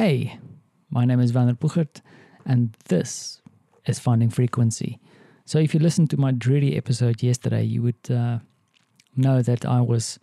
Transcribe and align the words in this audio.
Hey, 0.00 0.38
my 0.90 1.04
name 1.04 1.18
is 1.18 1.32
Vander 1.32 1.54
Puchert, 1.54 2.02
and 2.46 2.76
this 2.88 3.42
is 3.84 3.98
Finding 3.98 4.30
Frequency. 4.30 5.00
So, 5.44 5.58
if 5.58 5.74
you 5.74 5.80
listened 5.80 6.08
to 6.10 6.16
my 6.16 6.30
dreary 6.30 6.76
episode 6.76 7.20
yesterday, 7.20 7.64
you 7.64 7.82
would 7.82 8.08
uh, 8.08 8.38
know 9.16 9.42
that 9.42 9.66
I 9.66 9.80
was 9.80 10.20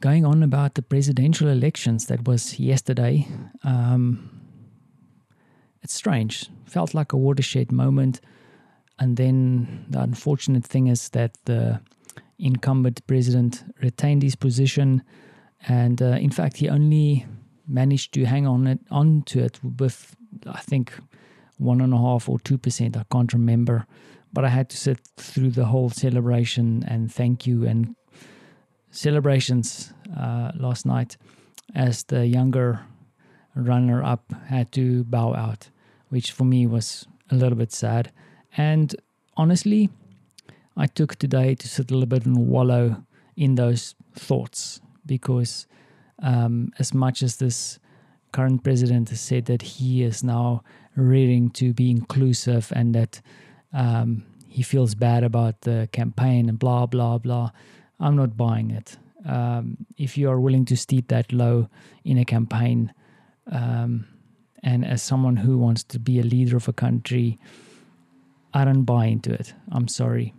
going 0.00 0.24
on 0.24 0.42
about 0.42 0.76
the 0.76 0.80
presidential 0.80 1.48
elections 1.48 2.06
that 2.06 2.26
was 2.26 2.58
yesterday. 2.58 3.28
Um, 3.64 4.40
it's 5.82 5.92
strange, 5.92 6.48
felt 6.64 6.94
like 6.94 7.12
a 7.12 7.18
watershed 7.18 7.70
moment. 7.70 8.22
And 8.98 9.18
then 9.18 9.84
the 9.90 10.00
unfortunate 10.00 10.64
thing 10.64 10.86
is 10.86 11.10
that 11.10 11.36
the 11.44 11.82
incumbent 12.38 13.06
president 13.06 13.62
retained 13.82 14.22
his 14.22 14.36
position, 14.36 15.02
and 15.68 16.00
uh, 16.00 16.16
in 16.18 16.30
fact, 16.30 16.56
he 16.56 16.70
only 16.70 17.26
managed 17.66 18.12
to 18.14 18.24
hang 18.24 18.46
on 18.46 18.66
it 18.66 18.80
onto 18.90 19.40
it 19.40 19.58
with 19.62 20.16
I 20.46 20.60
think 20.60 20.92
one 21.58 21.80
and 21.80 21.94
a 21.94 21.98
half 21.98 22.28
or 22.28 22.38
two 22.38 22.58
percent. 22.58 22.96
I 22.96 23.04
can't 23.10 23.32
remember, 23.32 23.86
but 24.32 24.44
I 24.44 24.48
had 24.48 24.68
to 24.70 24.76
sit 24.76 25.00
through 25.16 25.50
the 25.50 25.66
whole 25.66 25.90
celebration 25.90 26.84
and 26.86 27.12
thank 27.12 27.46
you 27.46 27.66
and 27.66 27.96
celebrations 28.90 29.92
uh, 30.16 30.52
last 30.56 30.86
night 30.86 31.16
as 31.74 32.04
the 32.04 32.26
younger 32.26 32.80
runner 33.54 34.02
up 34.02 34.32
had 34.48 34.70
to 34.72 35.04
bow 35.04 35.34
out, 35.34 35.70
which 36.08 36.32
for 36.32 36.44
me 36.44 36.66
was 36.66 37.06
a 37.30 37.34
little 37.34 37.56
bit 37.58 37.72
sad. 37.72 38.12
And 38.56 38.94
honestly, 39.36 39.90
I 40.76 40.86
took 40.86 41.16
today 41.16 41.54
to 41.54 41.68
sit 41.68 41.90
a 41.90 41.94
little 41.94 42.06
bit 42.06 42.26
and 42.26 42.48
wallow 42.48 43.02
in 43.36 43.54
those 43.54 43.94
thoughts 44.14 44.80
because, 45.04 45.66
um, 46.22 46.72
as 46.78 46.94
much 46.94 47.22
as 47.22 47.36
this 47.36 47.78
current 48.32 48.62
president 48.62 49.08
has 49.10 49.20
said 49.20 49.46
that 49.46 49.62
he 49.62 50.02
is 50.02 50.22
now 50.22 50.62
ready 50.96 51.48
to 51.50 51.72
be 51.72 51.90
inclusive 51.90 52.72
and 52.74 52.94
that 52.94 53.20
um, 53.72 54.24
he 54.46 54.62
feels 54.62 54.94
bad 54.94 55.22
about 55.22 55.62
the 55.62 55.88
campaign 55.92 56.48
and 56.48 56.58
blah, 56.58 56.86
blah, 56.86 57.18
blah, 57.18 57.50
I'm 58.00 58.16
not 58.16 58.36
buying 58.36 58.70
it. 58.70 58.96
Um, 59.26 59.78
if 59.96 60.16
you 60.16 60.30
are 60.30 60.40
willing 60.40 60.64
to 60.66 60.76
steep 60.76 61.08
that 61.08 61.32
low 61.32 61.68
in 62.04 62.18
a 62.18 62.24
campaign, 62.24 62.92
um, 63.50 64.06
and 64.62 64.84
as 64.84 65.02
someone 65.02 65.36
who 65.36 65.58
wants 65.58 65.84
to 65.84 65.98
be 65.98 66.18
a 66.18 66.22
leader 66.22 66.56
of 66.56 66.68
a 66.68 66.72
country, 66.72 67.38
I 68.54 68.64
don't 68.64 68.84
buy 68.84 69.06
into 69.06 69.32
it. 69.32 69.54
I'm 69.70 69.88
sorry. 69.88 70.34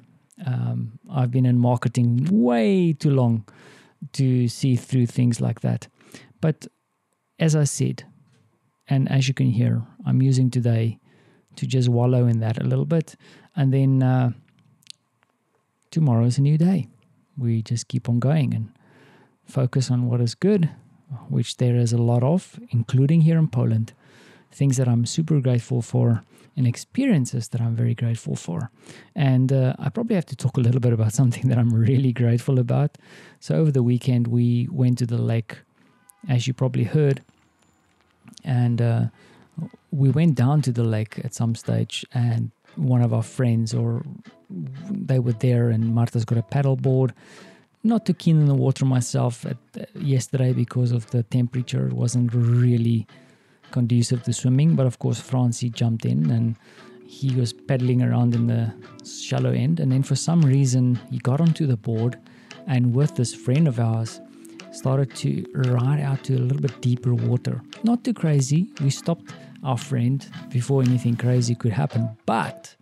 Um, 0.46 1.00
I've 1.12 1.32
been 1.32 1.46
in 1.46 1.58
marketing 1.58 2.28
way 2.32 2.94
too 2.94 3.12
long 3.12 3.46
to 4.14 4.48
see 4.48 4.76
through 4.76 5.08
things 5.08 5.42
like 5.42 5.62
that. 5.62 5.88
But 6.42 6.68
as 7.40 7.56
I 7.56 7.66
said, 7.66 8.04
and 8.90 9.12
as 9.12 9.28
you 9.28 9.34
can 9.34 9.52
hear, 9.52 9.84
I'm 10.06 10.22
using 10.22 10.50
today 10.50 11.00
to 11.56 11.66
just 11.66 11.90
wallow 11.90 12.28
in 12.28 12.40
that 12.40 12.62
a 12.62 12.64
little 12.64 12.86
bit. 12.86 13.16
And 13.56 13.74
then 13.74 14.04
uh, 14.04 14.32
tomorrow 15.92 16.26
is 16.26 16.38
a 16.38 16.42
new 16.42 16.58
day. 16.58 16.88
We 17.38 17.62
just 17.62 17.88
keep 17.88 18.08
on 18.10 18.20
going 18.20 18.54
and 18.54 18.72
focus 19.46 19.92
on 19.92 20.08
what 20.08 20.22
is 20.22 20.36
good, 20.36 20.70
which 21.30 21.58
there 21.58 21.76
is 21.76 21.94
a 21.94 21.98
lot 21.98 22.24
of, 22.24 22.60
including 22.70 23.22
here 23.22 23.38
in 23.38 23.48
Poland. 23.48 23.94
Things 24.52 24.78
that 24.78 24.88
I'm 24.88 25.06
super 25.06 25.40
grateful 25.40 25.82
for 25.82 26.24
and 26.58 26.66
experiences 26.66 27.50
that 27.50 27.62
I'm 27.62 27.76
very 27.76 27.94
grateful 27.94 28.36
for. 28.36 28.72
And 29.16 29.54
uh, 29.54 29.76
I 29.78 29.90
probably 29.90 30.16
have 30.16 30.26
to 30.26 30.36
talk 30.36 30.58
a 30.58 30.60
little 30.60 30.82
bit 30.82 30.92
about 30.92 31.14
something 31.22 31.48
that 31.50 31.58
I'm 31.58 31.74
really 31.74 32.12
grateful 32.12 32.60
about. 32.60 32.98
So, 33.40 33.56
over 33.56 33.72
the 33.72 33.84
weekend, 33.84 34.28
we 34.28 34.68
went 34.72 34.98
to 34.98 35.06
the 35.06 35.20
lake, 35.20 35.60
as 36.28 36.48
you 36.48 36.54
probably 36.54 36.84
heard, 36.84 37.22
and 38.44 38.82
uh, 38.82 39.06
we 39.92 40.10
went 40.10 40.36
down 40.36 40.62
to 40.64 40.72
the 40.72 40.84
lake 40.84 41.20
at 41.24 41.34
some 41.34 41.56
stage. 41.56 42.06
And 42.14 42.52
one 42.76 43.02
of 43.02 43.14
our 43.14 43.24
friends, 43.24 43.74
or 43.74 44.04
they 44.50 45.20
were 45.20 45.34
there, 45.34 45.70
and 45.70 45.94
Marta's 45.94 46.26
got 46.26 46.38
a 46.38 46.44
paddle 46.44 46.76
board. 46.76 47.14
Not 47.84 48.06
too 48.06 48.14
keen 48.14 48.40
on 48.42 48.48
the 48.48 48.56
water 48.56 48.86
myself 48.86 49.46
at, 49.46 49.58
uh, 49.80 49.86
yesterday 49.94 50.52
because 50.52 50.92
of 50.92 51.10
the 51.12 51.24
temperature. 51.24 51.88
It 51.88 51.94
wasn't 51.94 52.34
really 52.34 53.08
conducive 53.72 54.24
to 54.24 54.34
swimming. 54.34 54.76
But 54.76 54.86
of 54.86 55.00
course, 55.00 55.20
Francie 55.20 55.70
jumped 55.70 56.06
in 56.06 56.30
and 56.32 56.56
he 57.06 57.34
was 57.36 57.54
pedaling 57.54 58.02
around 58.02 58.36
in 58.36 58.48
the 58.48 58.74
shallow 59.06 59.52
end. 59.52 59.80
And 59.80 59.92
then 59.92 60.04
for 60.04 60.16
some 60.16 60.42
reason, 60.42 61.00
he 61.10 61.20
got 61.20 61.42
onto 61.42 61.66
the 61.66 61.78
board 61.78 62.18
and 62.68 62.94
with 62.94 63.16
this 63.16 63.34
friend 63.34 63.68
of 63.68 63.80
ours, 63.80 64.22
started 64.72 65.16
to 65.16 65.46
ride 65.56 66.02
out 66.02 66.24
to 66.26 66.36
a 66.36 66.38
little 66.40 66.62
bit 66.62 66.82
deeper 66.82 67.16
water. 67.16 67.62
Not 67.84 68.04
too 68.04 68.14
crazy. 68.14 68.70
We 68.82 68.90
stopped 68.90 69.34
our 69.64 69.78
friend 69.78 70.26
before 70.50 70.84
anything 70.84 71.16
crazy 71.16 71.56
could 71.56 71.72
happen. 71.72 72.10
But 72.26 72.76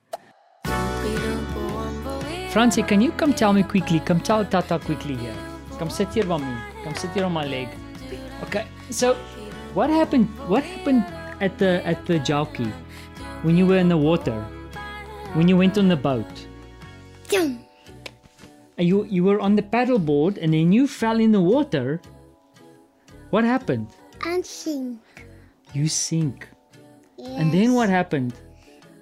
Francie, 2.50 2.84
can 2.84 3.02
you 3.02 3.12
come 3.12 3.34
tell 3.34 3.54
me 3.54 3.64
quickly? 3.64 4.00
Come 4.00 4.20
tell 4.20 4.44
Tata 4.44 4.80
quickly 4.80 5.16
here. 5.16 5.36
Come 5.78 5.90
sit 5.90 6.10
here 6.10 6.26
by 6.26 6.38
me. 6.38 6.56
Come 6.84 6.96
sit 6.96 7.12
here 7.12 7.26
on 7.26 7.34
my 7.34 7.46
leg. 7.46 7.70
Okay. 8.44 8.66
So 8.90 9.16
what 9.76 9.90
happened? 9.90 10.28
What 10.48 10.64
happened 10.64 11.04
at 11.42 11.58
the 11.60 11.86
at 11.86 12.06
the 12.08 12.18
jockey 12.20 12.72
when 13.44 13.56
you 13.58 13.66
were 13.68 13.78
in 13.78 13.90
the 13.90 13.98
water? 13.98 14.40
When 15.36 15.48
you 15.48 15.58
went 15.58 15.78
on 15.78 15.88
the 15.92 16.00
boat? 16.00 16.48
Jump. 17.30 17.62
You 18.80 19.04
you 19.06 19.24
were 19.24 19.40
on 19.40 19.56
the 19.56 19.64
paddleboard 19.64 20.40
and 20.42 20.54
then 20.56 20.72
you 20.72 20.88
fell 20.88 21.20
in 21.20 21.32
the 21.32 21.42
water. 21.44 22.00
What 23.30 23.44
happened? 23.44 23.88
And 24.26 24.46
sing. 24.46 25.00
You 25.74 25.88
sink. 25.88 26.48
Yes. 27.18 27.36
And 27.40 27.52
then 27.54 27.74
what 27.76 27.90
happened? 27.90 28.34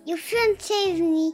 Your 0.06 0.18
friend 0.18 0.60
saved 0.60 1.02
me 1.02 1.34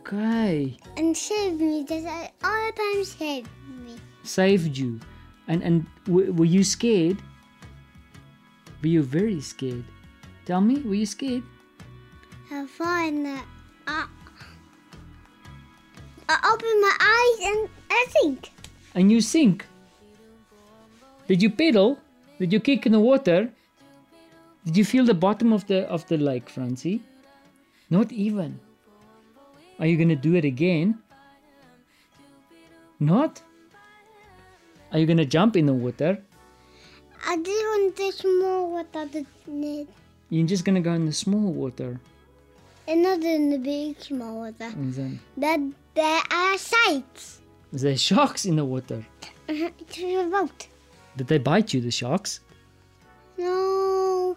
Okay. 0.00 0.76
and 0.96 1.12
saved 1.16 1.60
me. 1.60 1.84
That 1.84 2.04
I 2.08 2.20
all 2.40 2.64
the 2.68 2.72
time 2.80 3.04
saved 3.04 3.50
me. 3.84 3.96
Saved 4.24 4.72
you. 4.76 5.00
And 5.48 5.60
and 5.62 5.84
w- 6.08 6.32
were 6.32 6.48
you 6.48 6.64
scared? 6.64 7.20
Were 8.84 8.88
you 8.88 9.02
very 9.02 9.40
scared? 9.40 9.84
Tell 10.44 10.60
me, 10.60 10.76
were 10.82 10.94
you 10.94 11.06
scared? 11.06 11.42
I 12.52 12.66
find 12.66 13.24
that 13.24 13.46
I, 13.86 14.06
I 16.28 16.52
open 16.52 16.80
my 16.82 16.96
eyes 17.00 17.48
and 17.48 17.68
I 17.90 18.06
think. 18.10 18.50
And 18.94 19.10
you 19.10 19.22
sink. 19.22 19.64
Did 21.26 21.42
you 21.42 21.48
pedal? 21.48 21.98
Did 22.38 22.52
you 22.52 22.60
kick 22.60 22.84
in 22.84 22.92
the 22.92 23.00
water? 23.00 23.48
Did 24.66 24.76
you 24.76 24.84
feel 24.84 25.06
the 25.06 25.14
bottom 25.14 25.54
of 25.54 25.66
the 25.66 25.88
of 25.88 26.06
the 26.08 26.18
lake, 26.18 26.50
Francie? 26.50 27.00
Not 27.88 28.12
even. 28.12 28.60
Are 29.80 29.86
you 29.86 29.96
gonna 29.96 30.14
do 30.14 30.34
it 30.34 30.44
again? 30.44 30.98
Not? 33.00 33.40
Are 34.92 34.98
you 34.98 35.06
gonna 35.06 35.24
jump 35.24 35.56
in 35.56 35.64
the 35.64 35.72
water? 35.72 36.18
I 37.34 37.36
just 37.38 37.64
want 37.66 37.96
to 37.96 38.12
small 38.12 38.70
water 38.70 39.06
the 39.10 39.26
net. 39.48 39.88
You're 40.30 40.46
just 40.46 40.64
gonna 40.64 40.80
go 40.80 40.92
in 40.92 41.04
the 41.06 41.12
small 41.12 41.50
water. 41.52 41.98
And 42.86 43.02
not 43.02 43.24
in 43.24 43.50
the 43.50 43.58
big 43.58 44.00
small 44.00 44.36
water. 44.42 44.70
And 44.70 44.94
then 44.94 45.20
That 45.36 45.58
there 45.96 46.22
are 46.30 46.56
sights. 46.56 47.40
there's 47.72 48.00
sharks 48.00 48.44
in 48.44 48.54
the 48.54 48.64
water. 48.64 49.04
Uh-huh, 49.48 49.70
It's 49.80 49.98
a 49.98 50.28
boat. 50.30 50.68
Did 51.16 51.26
they 51.26 51.38
bite 51.38 51.74
you, 51.74 51.80
the 51.80 51.90
sharks? 51.90 52.38
No. 53.36 54.36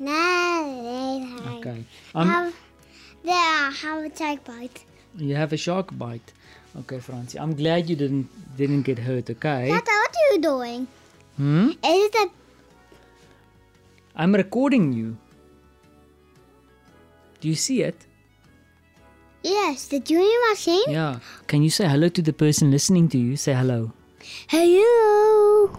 No. 0.00 1.22
They 1.46 1.52
Okay. 1.58 1.84
Um, 2.16 2.28
Have, 2.28 2.54
there 3.22 3.70
have 3.70 4.04
a 4.04 4.10
tight 4.10 4.42
bite. 4.44 4.84
you 5.16 5.36
have 5.36 5.52
a 5.52 5.56
shark 5.56 5.96
bite. 5.96 6.32
Okay, 6.80 6.98
Francie. 6.98 7.38
I'm 7.38 7.54
glad 7.54 7.88
you 7.88 7.94
didn't 7.94 8.26
didn't 8.56 8.82
get 8.82 8.98
hurt. 8.98 9.30
Okay. 9.30 9.68
Tata, 9.68 9.92
what 10.02 10.16
are 10.16 10.34
you 10.34 10.40
doing? 10.42 10.88
Hmm. 11.36 11.70
Is 11.82 12.00
it 12.10 12.14
a 12.14 12.30
I'm 14.14 14.34
recording 14.34 14.92
you. 14.92 15.16
Do 17.40 17.48
you 17.48 17.54
see 17.56 17.82
it? 17.82 17.96
yes, 19.42 19.88
the 19.88 19.98
junior 19.98 20.38
machine? 20.50 20.84
Yeah. 20.88 21.18
Can 21.48 21.62
you 21.64 21.70
say 21.70 21.88
hello 21.88 22.08
to 22.10 22.22
the 22.22 22.32
person 22.32 22.70
listening 22.70 23.08
to 23.08 23.18
you? 23.18 23.36
Say 23.36 23.54
hello. 23.54 23.90
Hello. 24.46 25.72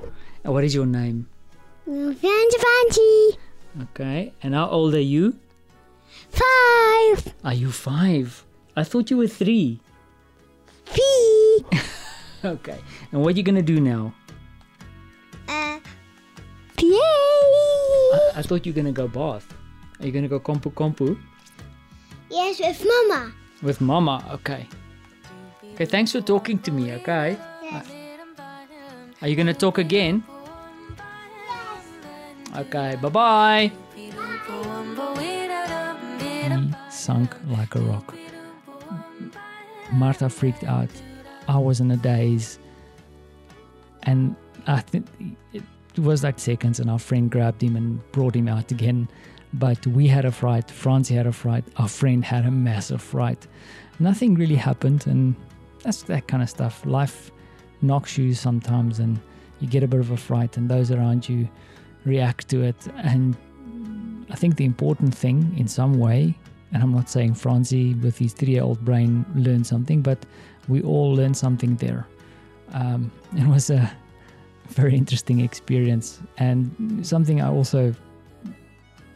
Uh, 0.43 0.51
What 0.51 0.63
is 0.65 0.75
your 0.75 0.85
name? 0.85 1.29
Fancy 1.85 2.57
Fancy. 2.59 3.37
Okay. 3.87 4.33
And 4.43 4.53
how 4.53 4.67
old 4.67 4.93
are 4.95 4.99
you? 4.99 5.37
Five. 6.29 7.33
Are 7.45 7.53
you 7.53 7.71
five? 7.71 8.43
I 8.75 8.83
thought 8.83 9.09
you 9.11 9.17
were 9.17 9.27
three. 9.31 9.79
P. 10.93 10.99
Okay. 12.43 12.75
And 13.13 13.21
what 13.23 13.35
are 13.35 13.37
you 13.39 13.43
gonna 13.43 13.61
do 13.63 13.79
now? 13.79 14.11
I, 18.35 18.41
thought 18.41 18.65
you 18.65 18.73
were 18.73 18.75
gonna 18.75 18.91
go 18.91 19.07
bath. 19.07 19.45
Are 19.99 20.05
you 20.05 20.11
gonna 20.11 20.27
go 20.27 20.39
kompu 20.39 20.71
kompu 20.73 21.17
Yes, 22.29 22.59
with 22.59 22.83
Mama. 22.85 23.31
with 23.61 23.79
mama? 23.81 24.25
Okay. 24.33 24.67
Okay. 25.73 25.85
Thanks 25.85 26.11
for 26.11 26.21
talking 26.21 26.59
to 26.59 26.71
me. 26.71 26.93
Okay. 26.93 27.37
Yes. 27.63 27.87
Are 29.21 29.27
you 29.27 29.35
gonna 29.35 29.53
talk 29.53 29.77
again? 29.77 30.23
Okay, 32.55 32.95
bye 33.01 33.09
bye. 33.09 33.71
He 33.95 34.11
sunk 36.89 37.35
like 37.47 37.75
a 37.75 37.79
rock. 37.81 38.13
Martha 39.91 40.29
freaked 40.29 40.63
out. 40.63 40.89
I 41.47 41.57
was 41.57 41.79
in 41.79 41.91
a 41.91 41.97
daze. 41.97 42.59
And 44.03 44.35
I 44.67 44.81
think 44.81 45.07
it 45.95 45.99
was 45.99 46.23
like 46.23 46.39
seconds, 46.39 46.79
and 46.79 46.89
our 46.89 46.99
friend 46.99 47.29
grabbed 47.29 47.61
him 47.61 47.75
and 47.75 47.99
brought 48.11 48.35
him 48.35 48.47
out 48.47 48.71
again. 48.71 49.07
But 49.53 49.85
we 49.85 50.07
had 50.07 50.25
a 50.25 50.31
fright. 50.31 50.71
Francie 50.71 51.13
had 51.13 51.27
a 51.27 51.31
fright. 51.31 51.63
Our 51.77 51.87
friend 51.87 52.25
had 52.25 52.45
a 52.45 52.51
massive 52.51 53.01
fright. 53.01 53.47
Nothing 53.99 54.33
really 54.35 54.55
happened, 54.55 55.05
and 55.05 55.35
that's 55.83 56.01
that 56.03 56.27
kind 56.27 56.41
of 56.41 56.49
stuff. 56.49 56.83
Life 56.85 57.31
knocks 57.81 58.17
you 58.17 58.33
sometimes, 58.33 58.99
and 58.99 59.19
you 59.59 59.67
get 59.67 59.83
a 59.83 59.87
bit 59.87 59.99
of 59.99 60.09
a 60.11 60.17
fright, 60.17 60.57
and 60.57 60.67
those 60.69 60.89
around 60.89 61.29
you 61.29 61.47
react 62.05 62.49
to 62.49 62.63
it. 62.63 62.75
And 62.97 63.35
I 64.31 64.35
think 64.35 64.55
the 64.55 64.65
important 64.65 65.13
thing, 65.13 65.53
in 65.57 65.67
some 65.67 65.99
way, 65.99 66.35
and 66.73 66.81
I'm 66.81 66.91
not 66.91 67.07
saying 67.07 67.35
Francie 67.35 67.93
with 67.93 68.17
his 68.17 68.33
three 68.33 68.53
year 68.53 68.63
old 68.63 68.83
brain 68.83 69.25
learned 69.35 69.67
something, 69.67 70.01
but 70.01 70.25
we 70.67 70.81
all 70.81 71.13
learned 71.13 71.37
something 71.37 71.75
there. 71.75 72.07
Um, 72.73 73.11
it 73.37 73.45
was 73.45 73.69
a 73.69 73.95
very 74.73 74.95
interesting 74.95 75.39
experience, 75.39 76.19
and 76.37 77.05
something 77.05 77.41
I 77.41 77.49
also 77.49 77.93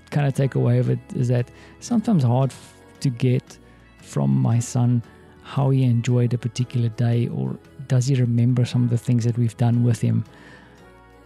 kind 0.10 0.28
of 0.28 0.34
take 0.34 0.56
away 0.56 0.80
of 0.80 0.90
it 0.90 1.00
is 1.16 1.28
that 1.28 1.50
sometimes 1.80 2.24
hard 2.24 2.54
to 3.02 3.10
get 3.10 3.58
from 4.02 4.32
my 4.32 4.60
son 4.60 5.04
how 5.44 5.70
he 5.70 5.84
enjoyed 5.84 6.34
a 6.34 6.38
particular 6.38 6.90
day 6.90 7.28
or 7.28 7.58
does 7.88 8.08
he 8.08 8.16
remember 8.16 8.66
some 8.66 8.84
of 8.84 8.90
the 8.90 8.98
things 8.98 9.24
that 9.24 9.38
we've 9.38 9.56
done 9.58 9.84
with 9.84 10.02
him. 10.02 10.24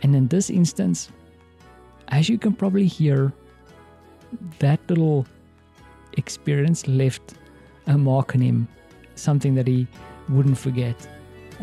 And 0.03 0.15
in 0.15 0.27
this 0.27 0.49
instance, 0.49 1.09
as 2.09 2.29
you 2.29 2.37
can 2.37 2.53
probably 2.53 2.85
hear, 2.85 3.33
that 4.59 4.79
little 4.87 5.25
experience 6.17 6.87
left 6.87 7.33
a 7.87 7.97
mark 7.97 8.35
on 8.35 8.41
him, 8.41 8.67
something 9.15 9.55
that 9.55 9.67
he 9.67 9.87
wouldn't 10.29 10.57
forget 10.57 10.95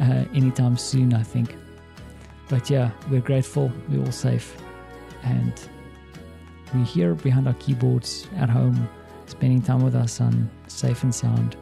uh, 0.01 0.25
anytime 0.35 0.77
soon, 0.77 1.15
I 1.15 1.23
think. 1.23 1.55
But 2.49 2.71
yeah, 2.71 2.91
we're 3.11 3.21
grateful, 3.21 3.71
we're 3.89 4.05
all 4.05 4.13
safe, 4.13 4.57
and 5.23 5.53
we're 6.75 6.85
here 6.85 7.15
behind 7.15 7.47
our 7.47 7.55
keyboards 7.55 8.27
at 8.37 8.49
home, 8.49 8.89
spending 9.27 9.61
time 9.61 9.83
with 9.83 9.95
our 9.95 10.09
son, 10.09 10.51
safe 10.67 11.03
and 11.03 11.15
sound, 11.15 11.57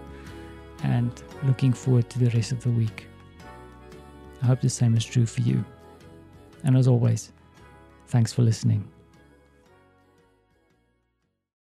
and 0.84 1.22
looking 1.44 1.72
forward 1.72 2.08
to 2.10 2.18
the 2.18 2.30
rest 2.30 2.52
of 2.52 2.62
the 2.62 2.70
week. 2.70 3.06
I 4.42 4.46
hope 4.46 4.60
the 4.60 4.68
same 4.68 4.96
is 4.96 5.04
true 5.04 5.26
for 5.26 5.40
you. 5.40 5.64
And 6.62 6.76
as 6.76 6.86
always, 6.86 7.32
thanks 8.06 8.32
for 8.32 8.42
listening. 8.42 8.88